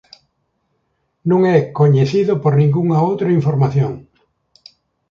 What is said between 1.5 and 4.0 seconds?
é coñecido por ningunha outra información.